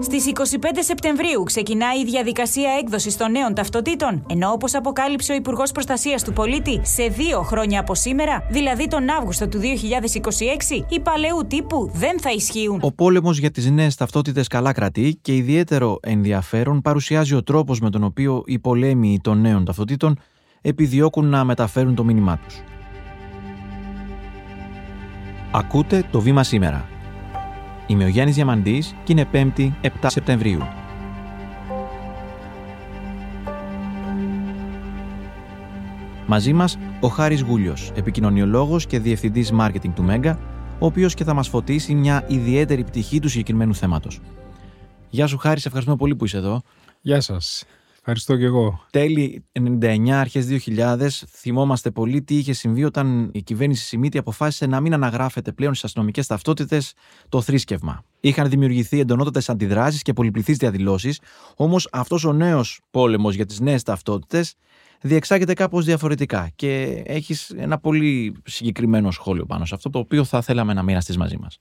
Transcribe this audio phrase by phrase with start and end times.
[0.00, 0.42] Στις 25
[0.78, 6.32] Σεπτεμβρίου ξεκινάει η διαδικασία έκδοσης των νέων ταυτοτήτων, ενώ όπως αποκάλυψε ο Υπουργός Προστασίας του
[6.32, 12.20] Πολίτη, σε δύο χρόνια από σήμερα, δηλαδή τον Αύγουστο του 2026, οι παλαιού τύπου δεν
[12.20, 12.78] θα ισχύουν.
[12.82, 17.90] Ο πόλεμος για τις νέες ταυτότητες καλά κρατεί και ιδιαίτερο ενδιαφέρον παρουσιάζει ο τρόπος με
[17.90, 20.18] τον οποίο οι πολέμοι των νέων ταυτοτήτων
[20.60, 22.62] επιδιώκουν να μεταφέρουν το μήνυμά τους.
[25.50, 26.88] Ακούτε το βήμα σήμερα
[27.90, 30.62] Είμαι ο Γιάννης Διαμαντής και είναι 5η 7 Σεπτεμβρίου.
[36.26, 40.38] Μαζί μας ο Χάρης Γούλιος, επικοινωνιολόγος και διευθυντής μάρκετινγκ του Μέγκα,
[40.78, 44.20] ο οποίος και θα μας φωτίσει μια ιδιαίτερη πτυχή του συγκεκριμένου θέματος.
[45.08, 46.62] Γεια σου Χάρη, σε ευχαριστούμε πολύ που είσαι εδώ.
[47.00, 47.64] Γεια σας.
[47.98, 48.84] Ευχαριστώ και εγώ.
[48.90, 54.80] Τέλη 99, αρχές 2000, θυμόμαστε πολύ τι είχε συμβεί όταν η κυβέρνηση Σιμίτη αποφάσισε να
[54.80, 56.92] μην αναγράφεται πλέον στις αστυνομικές ταυτότητες
[57.28, 58.04] το θρήσκευμα.
[58.20, 61.20] Είχαν δημιουργηθεί εντονότατες αντιδράσεις και πολυπληθείς διαδηλώσεις,
[61.56, 64.54] όμως αυτός ο νέος πόλεμος για τις νέες ταυτότητες
[65.00, 70.42] διεξάγεται κάπως διαφορετικά και έχεις ένα πολύ συγκεκριμένο σχόλιο πάνω σε αυτό το οποίο θα
[70.42, 71.58] θέλαμε να μοιραστείς μαζί μας.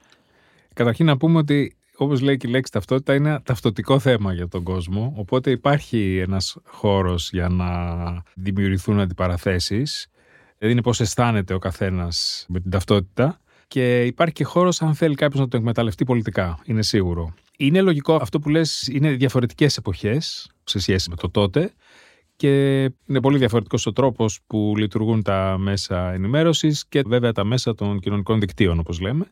[0.74, 4.48] Καταρχήν να πούμε ότι Όπως λέει και η λέξη ταυτότητα, είναι ένα ταυτοτικό θέμα για
[4.48, 5.14] τον κόσμο.
[5.18, 7.68] Οπότε υπάρχει ένας χώρος για να
[8.36, 10.08] δημιουργηθούν αντιπαραθέσεις.
[10.58, 13.40] Δηλαδή είναι πώς αισθάνεται ο καθένας με την ταυτότητα.
[13.68, 16.60] Και υπάρχει και χώρος αν θέλει κάποιος να το εκμεταλλευτεί πολιτικά.
[16.66, 17.34] Είναι σίγουρο.
[17.58, 21.72] Είναι λογικό αυτό που λες, είναι διαφορετικές εποχές σε σχέση με το τότε
[22.36, 27.74] και είναι πολύ διαφορετικός ο τρόπος που λειτουργούν τα μέσα ενημέρωσης και βέβαια τα μέσα
[27.76, 29.26] των κοινωνικών δικτύων όπως λέμε.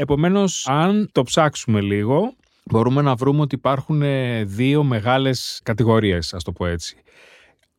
[0.00, 2.34] Επομένως, αν το ψάξουμε λίγο,
[2.64, 6.96] μπορούμε να βρούμε ότι υπάρχουν ε, δύο μεγάλες κατηγορίες, ας το πω έτσι.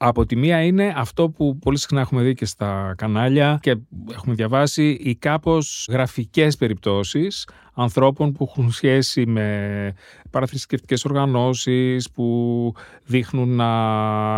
[0.03, 3.75] Από τη μία είναι αυτό που πολύ συχνά έχουμε δει και στα κανάλια και
[4.11, 9.93] έχουμε διαβάσει οι κάπως γραφικές περιπτώσεις ανθρώπων που έχουν σχέση με
[10.29, 12.73] παραθρησκευτικές οργανώσεις που
[13.05, 13.69] δείχνουν να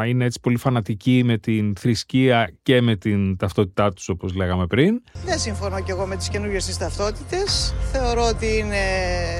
[0.07, 5.01] είναι έτσι πολύ φανατικοί με την θρησκεία και με την ταυτότητά τους όπως λέγαμε πριν.
[5.25, 7.73] Δεν συμφωνώ και εγώ με τις καινούργιες τις ταυτότητες.
[7.91, 8.77] Θεωρώ ότι είναι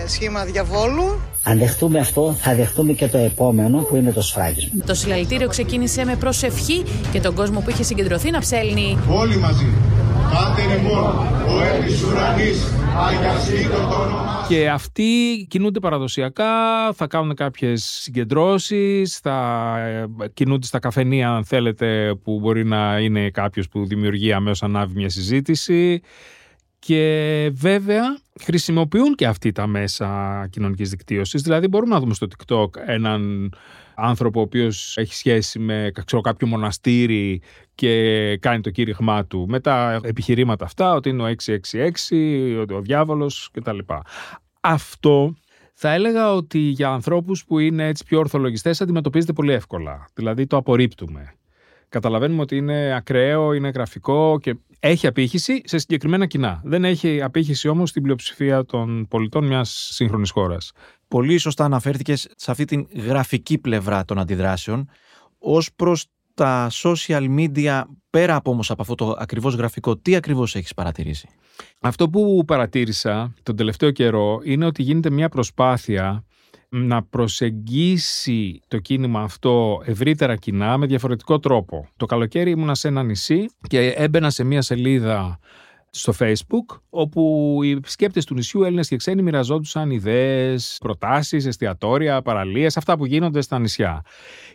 [0.07, 1.19] σχήμα διαβόλου.
[1.43, 4.83] Αν δεχτούμε αυτό, θα δεχτούμε και το επόμενο που είναι το σφράγισμα.
[4.85, 8.97] Το συλλαλητήριο ξεκίνησε με προσευχή και τον κόσμο που είχε συγκεντρωθεί να ψέλνει.
[9.09, 9.67] Όλοι μαζί.
[10.31, 11.15] Πάτερ ημών,
[11.47, 11.53] ο
[12.11, 12.73] ουρανής,
[14.47, 16.45] και αυτοί κινούνται παραδοσιακά,
[16.93, 23.29] θα κάνουν κάποιες συγκεντρώσεις, θα ε, κινούνται στα καφενεία αν θέλετε που μπορεί να είναι
[23.29, 26.01] κάποιος που δημιουργεί αμέσως ανάβει μια συζήτηση
[26.85, 31.41] και βέβαια χρησιμοποιούν και αυτοί τα μέσα κοινωνικής δικτύωσης.
[31.41, 33.53] Δηλαδή μπορούμε να δούμε στο TikTok έναν
[33.95, 37.41] άνθρωπο ο οποίος έχει σχέση με ξέρω, κάποιο μοναστήρι
[37.75, 42.81] και κάνει το κήρυγμά του με τα επιχειρήματα αυτά ότι είναι ο 666, ότι ο
[42.81, 43.77] διάβολος κτλ.
[44.61, 45.35] Αυτό
[45.73, 50.05] θα έλεγα ότι για ανθρώπους που είναι έτσι πιο ορθολογιστές αντιμετωπίζεται πολύ εύκολα.
[50.13, 51.33] Δηλαδή το απορρίπτουμε.
[51.89, 54.55] Καταλαβαίνουμε ότι είναι ακραίο, είναι γραφικό και
[54.85, 56.61] έχει απήχηση σε συγκεκριμένα κοινά.
[56.63, 60.71] Δεν έχει απήχηση όμως στην πλειοψηφία των πολιτών μιας σύγχρονης χώρας.
[61.07, 64.89] Πολύ σωστά αναφέρθηκες σε αυτή την γραφική πλευρά των αντιδράσεων.
[65.39, 70.55] Ως προς τα social media, πέρα από όμως από αυτό το ακριβώς γραφικό, τι ακριβώς
[70.55, 71.27] έχεις παρατηρήσει;
[71.79, 76.25] Αυτό που παρατήρησα τον τελευταίο καιρό είναι ότι γίνεται μια προσπάθεια
[76.75, 81.87] να προσεγγίσει το κίνημα αυτό ευρύτερα κοινά με διαφορετικό τρόπο.
[81.97, 85.39] Το καλοκαίρι ήμουνα σε ένα νησί και έμπαινα σε μια σελίδα
[85.95, 92.77] στο Facebook, όπου οι επισκέπτε του νησιού, Έλληνες και ξένοι, μοιραζόντουσαν ιδέες, προτάσεις, εστιατόρια, παραλίες,
[92.77, 94.01] αυτά που γίνονται στα νησιά.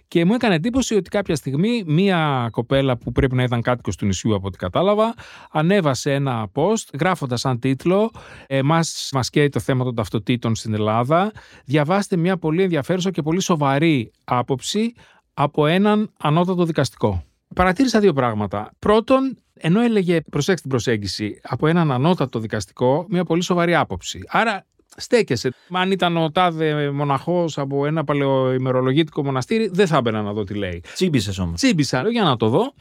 [0.08, 4.06] Και μου έκανε εντύπωση ότι κάποια στιγμή μία κοπέλα που πρέπει να ήταν κάτοικος του
[4.06, 5.14] νησιού, από ό,τι κατάλαβα,
[5.50, 8.10] ανέβασε ένα post γράφοντας σαν τίτλο
[8.46, 11.32] Εμάς μας καίει το θέμα των ταυτοτήτων στην Ελλάδα.
[11.64, 14.94] Διαβάστε μια πολύ ενδιαφέρουσα και πολύ σοβαρή άποψη
[15.34, 17.22] από έναν ανώτατο δικαστικό.
[17.54, 18.70] Παρατήρησα δύο πράγματα.
[18.78, 24.20] Πρώτον, ενώ έλεγε, προσέξτε την προσέγγιση, από έναν ανώτατο δικαστικό, μια πολύ σοβαρή άποψη.
[24.28, 25.54] Άρα στέκεσαι.
[25.70, 30.54] Αν ήταν ο τάδε μοναχός από ένα παλαιοημερολογητικό μοναστήρι, δεν θα έμπαινα να δω τι
[30.54, 30.82] λέει.
[30.94, 31.54] Τσίμπησες όμως.
[31.54, 32.74] Τσίμπησα, για να το δω.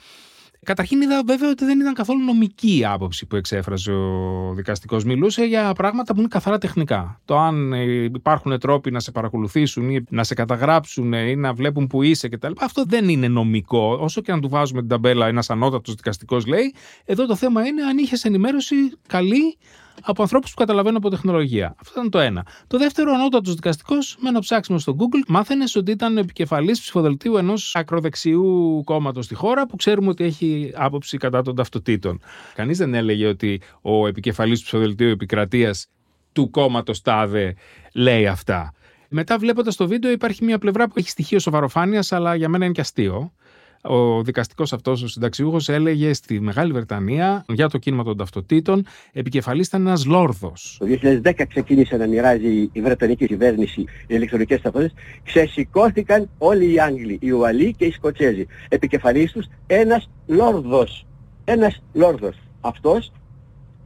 [0.66, 5.04] Καταρχήν είδα βέβαια ότι δεν ήταν καθόλου νομική η άποψη που εξέφρασε ο δικαστικός.
[5.04, 7.20] Μιλούσε για πράγματα που είναι καθαρά τεχνικά.
[7.26, 11.88] Το αν ε, υπάρχουν τρόποι να σε παρακολουθήσουν ή να σε καταγράψουν ή να βλέπουν
[11.88, 12.52] που είσαι κτλ.
[12.60, 13.98] Αυτό δεν είναι νομικό.
[14.02, 16.74] Όσο και αν του βάζουμε την ταμπέλα ένας ανώτατος δικαστικός λέει,
[17.06, 18.76] εδώ το θέμα είναι αν είχες ενημέρωση
[19.08, 19.58] καλή
[20.02, 21.76] από ανθρώπους που καταλαβαίνουν από τεχνολογία.
[21.82, 22.46] Αυτό ήταν το ένα.
[22.68, 27.38] Το δεύτερο, ο ανώτατος δικαστικός, με ένα ψάξιμο στο Google, μάθαινες ότι ήταν επικεφαλής ψηφοδελτίου
[27.38, 32.22] ενός ακροδεξιού κόμματος στη χώρα που ξέρουμε ότι έχει άποψη κατά των ταυτοτήτων.
[32.56, 35.88] Κανείς δεν έλεγε ότι ο επικεφαλής ψηφοδελτίου επικρατείας
[36.32, 37.54] του κόμματος ΤΑΔΕ
[37.94, 38.74] λέει αυτά.
[39.10, 42.74] Μετά, βλέποντας το βίντεο, υπάρχει μια πλευρά που έχει στοιχείο σοβαροφάνειας, αλλά για μένα είναι
[42.74, 43.32] και αστείο.
[43.88, 49.68] Ο δικαστικός αυτός, ο συνταξιούχος, έλεγε στη Μεγάλη Βρετανία για το κίνημα των ταυτοτήτων, επικεφαλής
[49.68, 50.78] ήταν ένας Λόρδος.
[50.80, 54.94] Το 2010 ξεκίνησε να μοιράζει η Βρετανική κυβέρνηση οι ηλεκτρονικές ταυτότητες.
[55.24, 58.46] Ξεσηκώθηκαν όλοι οι Άγγλοι, οι Ουαλοί και οι Σκοτσέζοι.
[58.70, 61.06] Επικεφαλής τους ένας Λόρδος.
[61.44, 62.36] Ένας Λόρδος.
[62.62, 63.12] Αυτός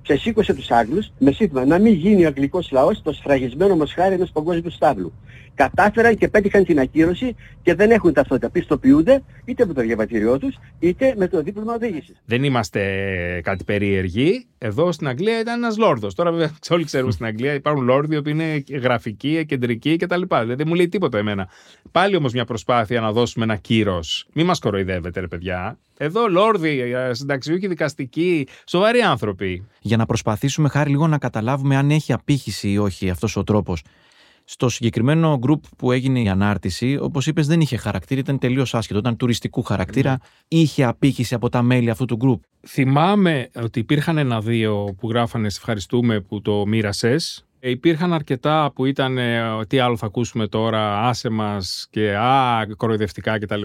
[0.04, 4.32] ξεσήκωσε τους Άγγλους με σύνθημα να μην γίνει ο αγγλικός λαός το σφραγισμένο μοσχάρι ενός
[4.32, 5.14] παγκόσμιου στάβλου.
[5.56, 8.50] Κατάφεραν και πέτυχαν την ακύρωση και δεν έχουν ταυτότητα.
[8.50, 12.22] Πιστοποιούνται είτε με το διαβατήριό τους είτε με το δίπλωμα οδήγησης.
[12.26, 12.82] Δεν είμαστε
[13.44, 14.46] κάτι περίεργοι.
[14.58, 16.16] Εδώ στην Αγγλία ήταν ένας Λόρδος.
[16.16, 20.22] Τώρα, βέβαια, όλοι ξέρουμε στην Αγγλία υπάρχουν Λόρδοι που είναι γραφικοί, κεντρικοί κτλ.
[20.28, 21.50] Δηλαδή δεν μου λέει τίποτα εμένα.
[21.92, 24.28] Πάλι όμως μια προσπάθεια να δώσουμε ένα κύρος.
[24.34, 25.78] Μην μας κοροϊδεύετε, ρε παιδιά.
[25.98, 29.68] Εδώ Λόρδοι, συνταξιούχοι, δικαστικοί, σοβαροί άνθρωποι.
[29.82, 33.82] Για να προσπαθήσουμε χάρη λίγο να καταλάβουμε αν έχει απήχηση ή όχι αυτός ο τρόπος.
[34.44, 39.00] Στο συγκεκριμένο group που έγινε η ανάρτηση, όπως είπες, δεν είχε χαρακτήρα, ήταν τελείως άσχετο.
[39.00, 40.18] Ήταν τουριστικού χαρακτήρα.
[40.48, 42.68] Είχε απήχηση από τα μέλη αυτού του group.
[42.68, 47.46] Θυμάμαι ότι υπήρχαν ένα-δύο που γράφανε Σε ευχαριστούμε που το μοίρασες.
[47.64, 53.40] Υπήρχαν αρκετά που ήταν ε, τι άλλο θα ακούσουμε τώρα, άσε μας και α, κοροϊδευτικά
[53.40, 53.62] κτλ.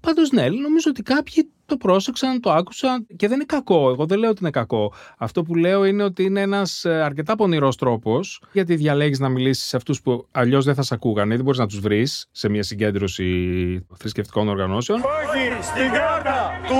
[0.00, 3.90] Πάντως ναι, νομίζω ότι κάποιοι το πρόσεξαν, το άκουσαν και δεν είναι κακό.
[3.90, 4.92] Εγώ δεν λέω ότι είναι κακό.
[5.18, 9.76] Αυτό που λέω είναι ότι είναι ένας αρκετά πονηρός τρόπος γιατί διαλέγεις να μιλήσεις σε
[9.76, 13.86] αυτούς που αλλιώς δεν θα σε ακούγανε, δεν μπορείς να τους βρεις σε μια συγκέντρωση
[13.96, 15.00] θρησκευτικών οργανώσεων.
[15.00, 16.74] Όχι στην κάρτα του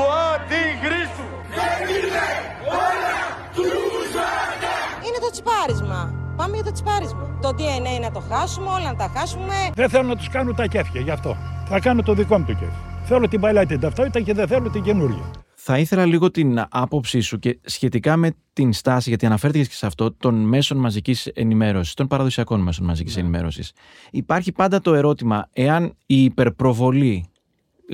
[6.47, 7.39] Πάμε για το τσιπάρισμα.
[7.43, 9.55] Το DNA να το χάσουμε, όλα να τα χάσουμε.
[9.75, 11.37] Δεν θέλω να τους κάνω τα κέφια γι' αυτό.
[11.69, 12.73] Θα κάνω το δικό μου το κέφι.
[13.05, 15.31] Θέλω την παλιά την ταυτότητα και δεν θέλω την καινούργια.
[15.55, 19.87] Θα ήθελα λίγο την άποψή σου και σχετικά με την στάση, γιατί αναφέρθηκες και σε
[19.87, 23.21] αυτό, των μέσων μαζικής ενημέρωσης, των παραδοσιακών μέσων μαζικής Ναι.
[23.21, 23.73] ενημέρωσης.
[24.11, 27.25] Υπάρχει πάντα το ερώτημα εάν η υπερπροβολή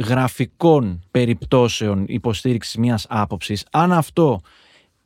[0.04, 4.40] γραφικών περιπτώσεων υποστήριξης μιας άποψης, αν αυτό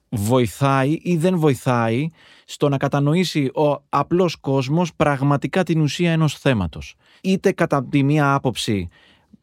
[0.08, 2.08] βοηθάει ή δεν βοηθάει
[2.44, 6.94] στο να κατανοήσει ο απλός κόσμος πραγματικά την ουσία ενός θέματος.
[7.20, 8.88] Είτε κατά τη μία άποψη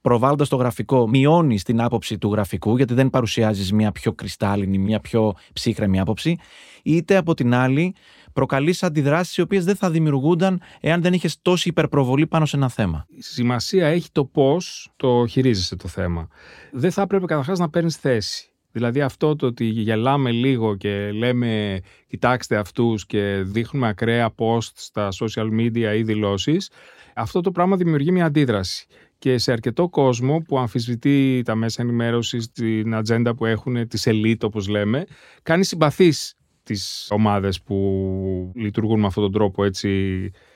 [0.01, 4.99] προβάλλοντας το γραφικό μειώνεις την άποψη του γραφικού γιατί δεν παρουσιάζεις μια πιο κρυστάλλινη, μια
[4.99, 6.37] πιο ψύχρεμη άποψη
[6.83, 7.95] είτε από την άλλη
[8.33, 12.69] προκαλείς αντιδράσεις οι οποίες δεν θα δημιουργούνταν εάν δεν είχες τόση υπερπροβολή πάνω σε ένα
[12.69, 13.05] θέμα.
[13.17, 16.27] Σημασία έχει το πώς το χειρίζεσαι το θέμα.
[16.71, 18.52] Δεν θα έπρεπε καταρχάς να παίρνεις θέση.
[18.75, 25.09] Δηλαδή αυτό το ότι γελάμε λίγο και λέμε κοιτάξτε αυτούς και δείχνουμε ακραία post στα
[25.19, 26.69] social media ή δηλώσεις,
[27.15, 28.85] αυτό το πράγμα δημιουργεί μια αντίδραση.
[29.17, 34.43] Και σε αρκετό κόσμο που αμφισβητεί τα μέσα ενημέρωσης, την ατζέντα που έχουν, τη ελίτ
[34.43, 35.05] όπως λέμε,
[35.43, 39.89] κάνει συμπαθείς τις ομάδες που λειτουργούν με αυτόν τον τρόπο έτσι,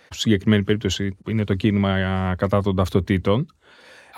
[0.09, 3.47] στη συγκεκριμένη περίπτωση είναι το κίνημα α, κατά των ταυτοτήτων.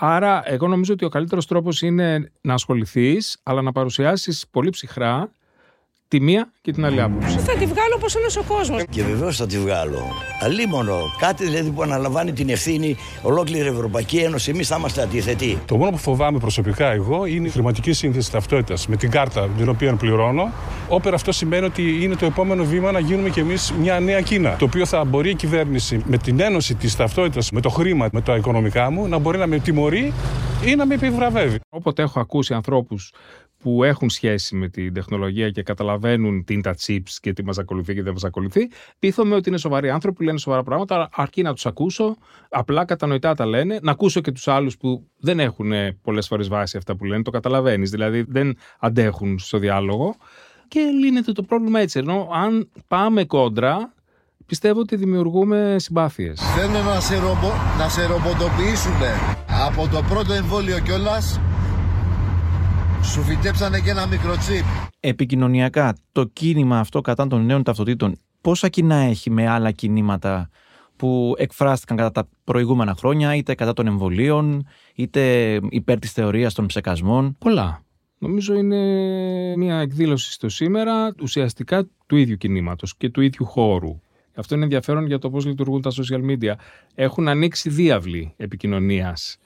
[0.02, 5.32] Άρα, εγώ νομίζω ότι ο καλύτερος τρόπος είναι να ασχοληθείς, αλλά να παρουσιάσεις πολύ ψυχρά
[6.10, 7.38] τη μία και την άλλη άποψη.
[7.38, 8.82] Θα τη βγάλω όπως όλος ο κόσμος.
[8.90, 10.02] Και βεβαίως θα τη βγάλω.
[10.40, 10.98] Αλίμονο.
[11.20, 14.50] Κάτι δηλαδή που αναλαμβάνει την ευθύνη ολόκληρη η Ευρωπαϊκή Ένωση.
[14.50, 15.58] Εμείς θα είμαστε αντίθετοι.
[15.66, 19.68] Το μόνο που φοβάμαι προσωπικά εγώ είναι η χρηματική σύνθεση ταυτότητας με την κάρτα την
[19.68, 20.52] οποία πληρώνω.
[20.88, 24.56] Όπερα αυτό σημαίνει ότι είναι το επόμενο βήμα να γίνουμε κι εμείς μια νέα Κίνα.
[24.56, 28.20] Το οποίο θα μπορεί η κυβέρνηση με την ένωση της ταυτότητας, με το χρήμα, με
[28.20, 30.12] τα οικονομικά μου, να μπορεί να με τιμωρεί
[30.64, 31.58] ή να με επιβραβεύει.
[31.68, 33.12] Όποτε έχω ακούσει ανθρώπους
[33.62, 37.58] που έχουν σχέση με την τεχνολογία και καταλαβαίνουν τι είναι τα chips και τι μας
[37.58, 41.42] ακολουθεί και δεν μας ακολουθεί, πείθομαι ότι είναι σοβαροί άνθρωποι που λένε σοβαρά πράγματα, αρκεί
[41.42, 42.16] να τους ακούσω,
[42.48, 46.76] απλά κατανοητά τα λένε, να ακούσω και τους άλλους που δεν έχουν πολλές φορές βάση
[46.76, 50.16] αυτά που λένε, το καταλαβαίνεις, δηλαδή δεν αντέχουν στο διάλογο
[50.70, 51.98] και λύνεται το πρόβλημα έτσι.
[51.98, 53.92] Ενώ αν πάμε κόντρα,
[54.46, 56.40] πιστεύω ότι δημιουργούμε συμπάθειες.
[56.56, 58.92] Θέλουν να σε, ρομπο, να σε ρομποτοποιήσουν
[59.66, 61.40] από το πρώτο εμβόλιο κιόλας.
[63.02, 64.64] Σου φυτέψανε και ένα μικροτσίπ.
[65.00, 70.50] Επικοινωνιακά, το κίνημα αυτό κατά των νέων ταυτοτήτων, πόσα κοινά έχει με άλλα κινήματα
[70.96, 76.66] που εκφράστηκαν κατά τα προηγούμενα χρόνια, είτε κατά των εμβολίων, είτε υπέρ της θεωρίας των
[76.66, 77.82] ψεκασμών; Πολλά.
[78.18, 78.76] Νομίζω είναι
[79.56, 84.00] μια εκδήλωση στο σήμερα ουσιαστικά του ίδιου κινήματος και του ίδιου χώρου.
[84.34, 86.52] Αυτό είναι ενδιαφέρον για το πώς λειτουργούν τα social media.
[86.94, 89.38] Έχουν ανοίξει διάβλοι επικοινωνίας.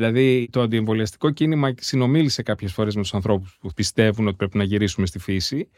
[0.00, 4.64] Δηλαδή το αντιεμβολιαστικό κίνημα συνομίλησε κάποιες φορές με τους ανθρώπους που πιστεύουν ότι πρέπει να
[4.64, 5.68] γυρίσουμε στη φύση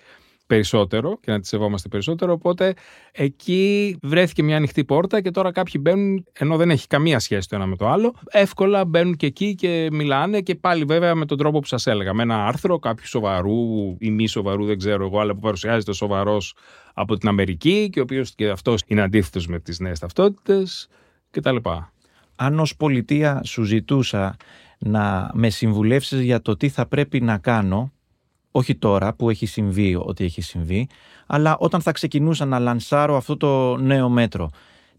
[0.47, 2.33] περισσότερο και να τη σεβόμαστε περισσότερο.
[2.33, 2.75] Οπότε
[3.13, 7.57] εκεί βρέθηκε μια ανοιχτή πόρτα και τώρα κάποιοι μπαίνουν, ενώ δεν έχει καμία σχέση το
[7.57, 11.39] ένα με το άλλο, εύκολα μπαίνουν και εκεί και μιλάνε και πάλι βέβαια με τον
[11.39, 12.15] τρόπο που σας έλεγα.
[12.15, 16.55] Με ένα άρθρο κάποιου σοβαρού ή μη σοβαρού, δεν ξέρω εγώ, αλλά που παρουσιάζεται σοβαρός
[16.95, 20.89] από την Αμερική και ο οποίος και αυτός είναι αντίθετος με τις νέες ταυτότητες
[21.31, 21.57] κτλ.
[22.45, 24.37] Αν ως πολιτεία σου ζητούσα
[24.79, 27.93] να με συμβουλεύσεις για το τι θα πρέπει να κάνω,
[28.51, 30.89] όχι τώρα που έχει συμβεί ό,τι έχει συμβεί,
[31.27, 34.51] αλλά όταν θα ξεκινούσα να λανσάρω αυτό το νέο μέτρο,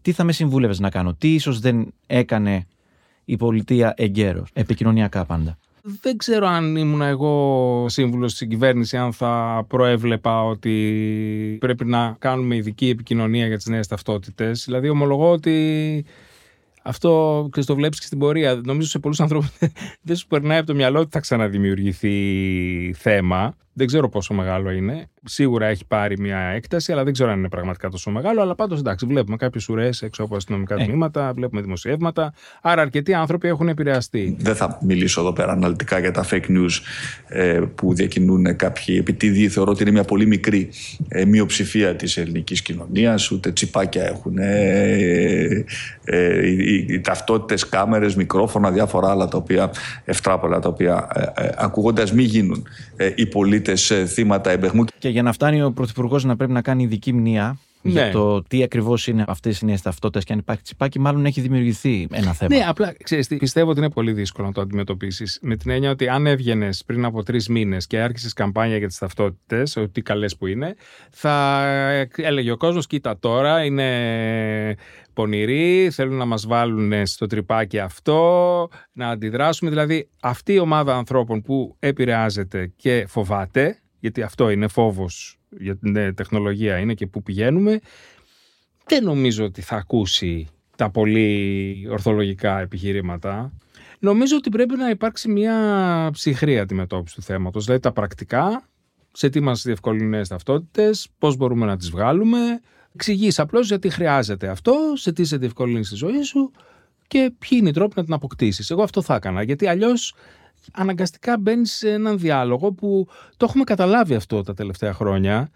[0.02, 2.66] τι θα με συμβούλευες να κάνω, τι ίσως δεν έκανε
[3.24, 5.58] η πολιτεία εγκαίρως, επικοινωνιακά πάντα;
[6.00, 12.56] Δεν ξέρω αν ήμουν εγώ σύμβουλος στην κυβέρνηση, αν θα προέβλεπα ότι πρέπει να κάνουμε
[12.56, 14.64] ειδική επικοινωνία για τις νέες ταυτότητες.
[14.64, 16.04] Δηλαδή ομολογώ ότι
[16.86, 18.60] αυτό και το βλέπεις και στην πορεία.
[18.64, 19.50] Νομίζω σε πολλούς ανθρώπους
[20.06, 23.56] δεν σου περνάει από το μυαλό ότι θα ξαναδημιουργηθεί θέμα.
[23.76, 25.08] Δεν ξέρω πόσο μεγάλο είναι.
[25.24, 28.40] Σίγουρα έχει πάρει μια έκταση, αλλά δεν ξέρω αν είναι πραγματικά τόσο μεγάλο.
[28.40, 30.84] Αλλά πάντως εντάξει, βλέπουμε κάποιες ουρές έξω από αστυνομικά ε.
[30.84, 32.34] τμήματα, βλέπουμε δημοσιεύματα.
[32.62, 34.36] Άρα αρκετοί άνθρωποι έχουν επηρεαστεί.
[34.38, 36.80] Δεν θα μιλήσω εδώ πέρα αναλυτικά για τα fake news
[37.28, 39.48] ε, που διακινούν κάποιοι επιτίδιοι.
[39.48, 40.70] Θεωρώ ότι είναι μια πολύ μικρή
[41.08, 43.30] ε, μειοψηφία της ελληνικής κοινωνίας.
[43.30, 44.38] Ούτε τσιπάκια έχουν.
[44.38, 45.64] Ε,
[46.04, 49.70] ε, οι, οι ταυτότητες, κάμερες, μικρόφωνα, διάφορα άλλα τα οποία
[50.04, 52.66] ευτράπολα τα οποία ε, ε, ακούγοντας μην γίνουν
[53.14, 54.84] οι πολίτες πολίτε θύματα εμπεχμού.
[54.98, 58.10] Και για να φτάνει ο Πρωθυπουργός να πρέπει να κάνει ειδική μνήμα για ναι.
[58.10, 62.06] το τι ακριβώς είναι αυτές οι νέες ταυτότητες και αν υπάρχει τσιπάκι, μάλλον έχει δημιουργηθεί
[62.10, 62.56] ένα θέμα.
[62.56, 65.38] Ναι, απλά ξέρεις, πιστεύω ότι είναι πολύ δύσκολο να το αντιμετωπίσεις.
[65.42, 68.98] Με την έννοια ότι αν έβγαινες πριν από τρεις μήνες και άρχισες καμπάνια για τις
[68.98, 70.74] ταυτότητες, ότι καλές που είναι,
[71.10, 71.64] θα
[72.16, 74.76] έλεγε ο κόσμος: Κοίτα τώρα, είναι
[75.12, 79.70] πονηροί, θέλουν να μας βάλουν στο τρυπάκι αυτό, να αντιδράσουμε.
[79.70, 86.14] Δηλαδή αυτή η ομάδα ανθρώπων που επηρεάζεται και φοβάται, γιατί αυτό είναι φόβος για την
[86.14, 87.80] τεχνολογία, είναι και που πηγαίνουμε,
[88.86, 93.52] δεν νομίζω ότι θα ακούσει τα πολύ ορθολογικά επιχειρήματα.
[93.98, 95.56] Νομίζω ότι πρέπει να υπάρξει μια
[96.12, 98.68] ψυχρή αντιμετώπιση του θέματος, δηλαδή τα πρακτικά,
[99.12, 102.38] σε τι μας διευκολύνουν ταυτότητες, πώς μπορούμε να τις βγάλουμε,
[102.94, 106.50] Εξηγείς απλώς γιατί χρειάζεται αυτό, σε τι σε διευκολύνει στη ζωή σου
[107.06, 108.70] και ποιοι είναι οι τρόποι να την αποκτήσεις.
[108.70, 109.42] Εγώ αυτό θα έκανα.
[109.42, 110.14] Γιατί αλλιώς
[110.72, 115.50] αναγκαστικά μπαίνεις σε έναν διάλογο που το έχουμε καταλάβει αυτό τα τελευταία χρόνια.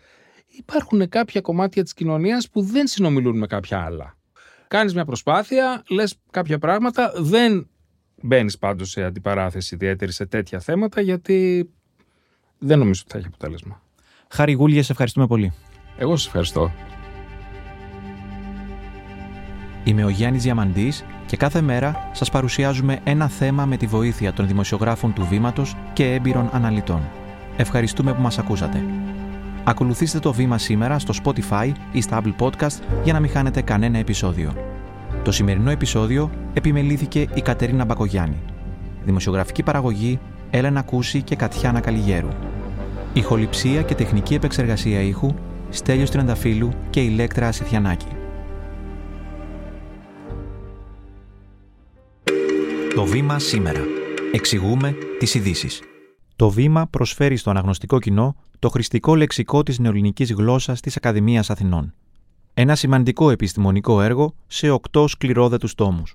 [0.46, 4.16] Υπάρχουν κάποια κομμάτια της κοινωνίας που δεν συνομιλούν με κάποια άλλα.
[4.68, 7.68] Κάνεις μια προσπάθεια, λες κάποια πράγματα, δεν
[8.22, 11.70] μπαίνεις πάντως σε αντιπαράθεση ιδιαίτερη σε τέτοια θέματα, γιατί
[12.58, 13.82] δεν νομίζω ότι θα έχει αποτέλεσμα.
[14.28, 15.52] Χάρη Γούλια, σε ευχαριστούμε πολύ.
[15.98, 16.72] Εγώ σας ευχαριστώ.
[19.84, 24.46] Είμαι ο Γιάννης Διαμαντής και κάθε μέρα σας παρουσιάζουμε ένα θέμα με τη βοήθεια των
[24.46, 27.00] δημοσιογράφων του Βήματος και έμπειρων αναλυτών.
[27.56, 28.84] Ευχαριστούμε που μας ακούσατε.
[29.64, 33.98] Ακολουθήστε το Βήμα σήμερα στο Spotify ή στα Apple Podcast για να μην χάνετε κανένα
[33.98, 34.52] επεισόδιο.
[35.22, 38.36] Το σημερινό επεισόδιο επιμελήθηκε η Κατερίνα Μπακογιάννη.
[39.04, 40.18] Δημοσιογραφική παραγωγή
[40.50, 42.28] Έλενα Κούση και Κατιάνα Καλιγέρου.
[43.12, 45.34] Ηχοληψία και τεχνική επεξεργασία ήχου
[45.70, 48.17] Στέλιος Τριανταφύλου και Ηλέκτρα Ασιθιανάκη.
[52.98, 53.80] Το βήμα σήμερα.
[54.32, 55.82] Εξηγούμε τις ειδήσεις.
[56.36, 61.94] Το βήμα προσφέρει στο αναγνωστικό κοινό το χρηστικό λεξικό της νεοελληνικής γλώσσας της Ακαδημίας Αθηνών.
[62.54, 66.14] Ένα σημαντικό επιστημονικό έργο σε οκτώ σκληρόδετους τόμους.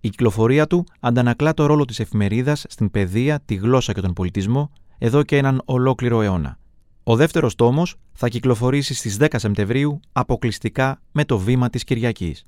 [0.00, 4.70] Η κυκλοφορία του αντανακλά το ρόλο της εφημερίδας στην παιδεία, τη γλώσσα και τον πολιτισμό
[4.98, 6.58] εδώ και έναν ολόκληρο αιώνα.
[7.02, 12.46] Ο δεύτερος τόμος θα κυκλοφορήσει στις 10 Σεπτεμβρίου αποκλειστικά με το βήμα της Κυριακής.